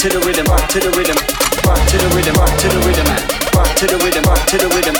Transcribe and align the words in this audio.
to 0.00 0.08
the 0.08 0.18
rhythm, 0.20 0.46
rock 0.46 0.66
to 0.70 0.80
the 0.80 0.88
rhythm, 0.92 1.16
rock 1.68 1.86
to 1.86 1.98
the 1.98 2.08
rhythm, 2.16 2.34
rock 2.36 2.56
to 2.58 2.68
the 2.68 2.78
rhythm, 2.86 3.04
rock 3.54 3.76
to 3.76 3.86
the 3.86 3.98
rhythm, 3.98 4.24
rock 4.24 4.46
to 4.46 4.56
the 4.56 4.68
rhythm. 4.68 4.99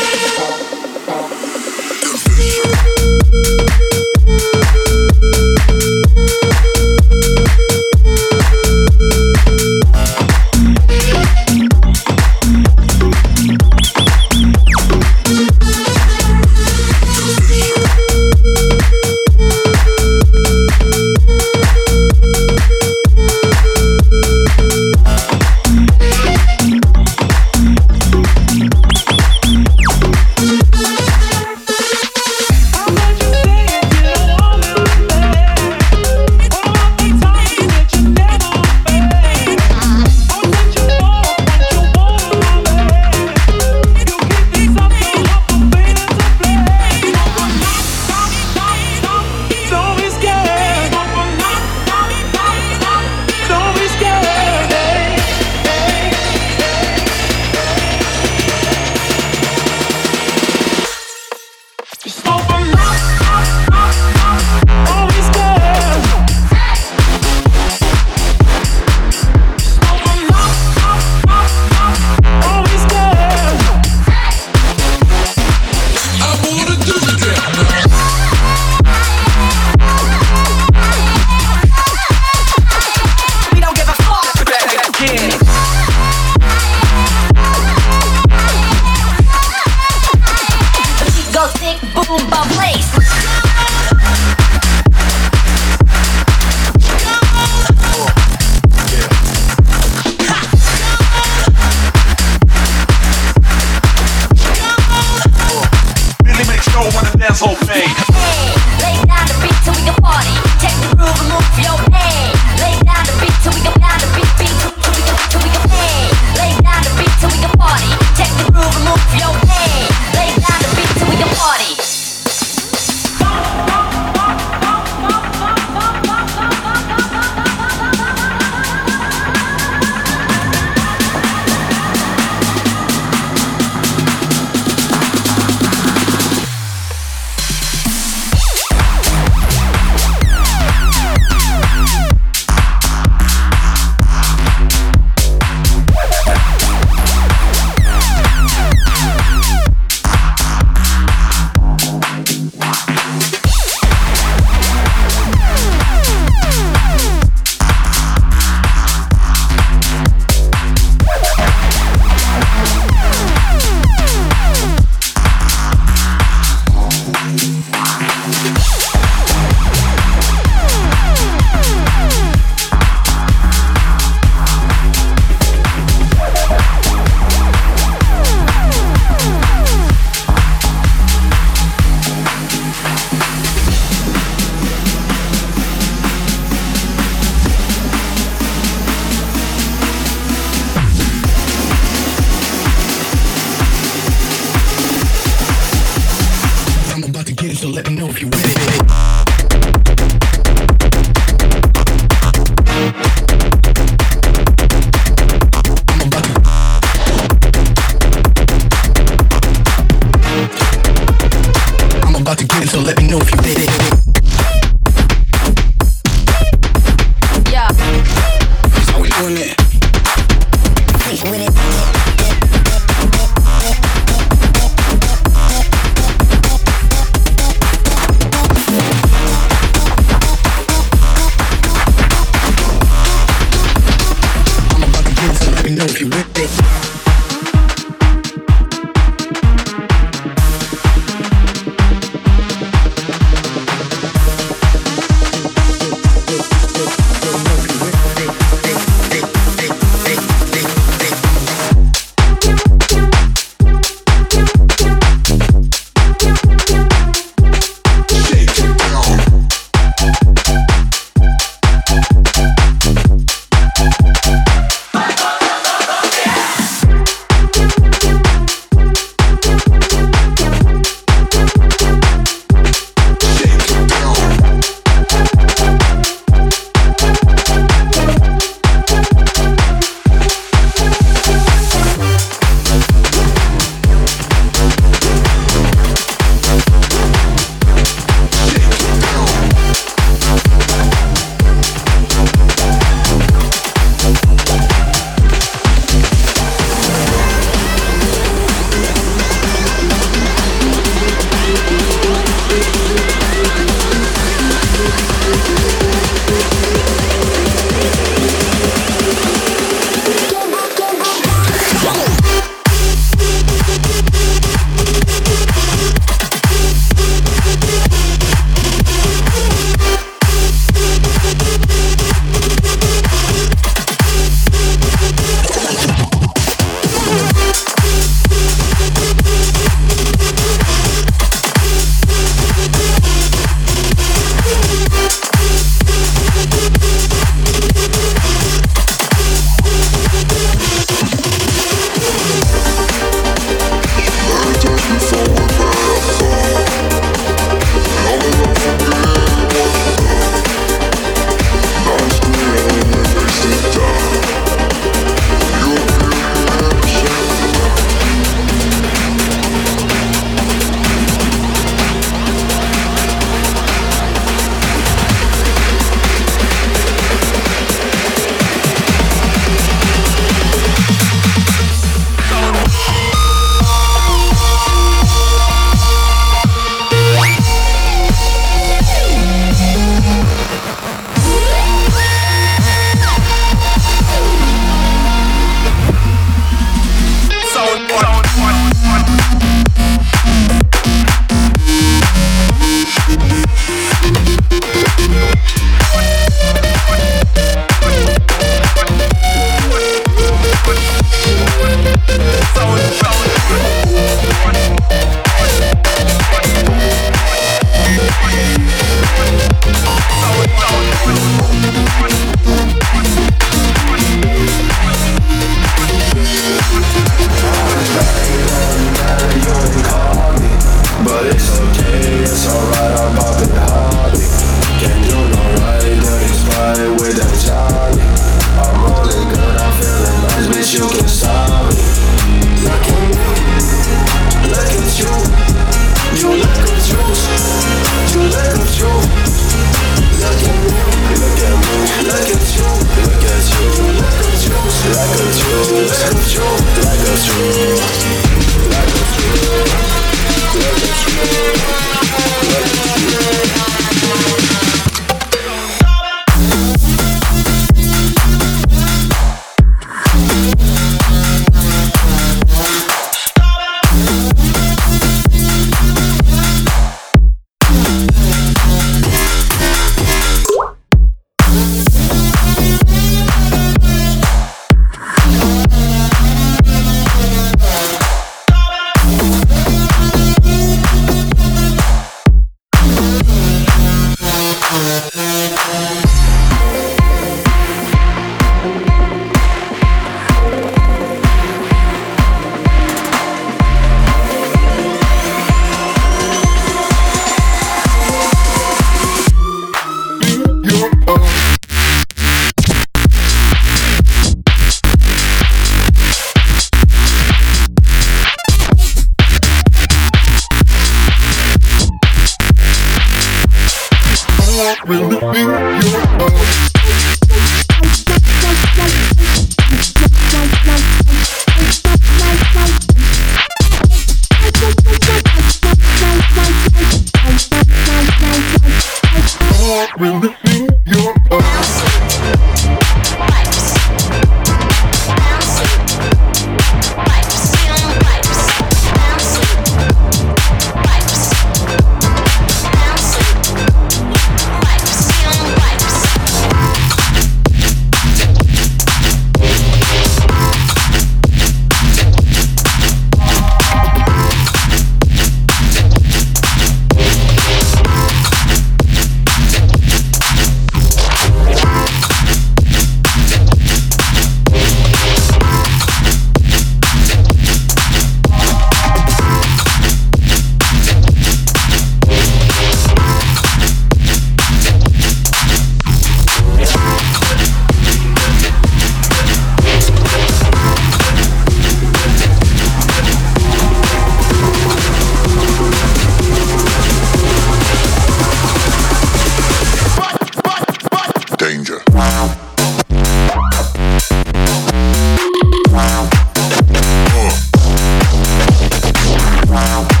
Danger. 599.71 600.00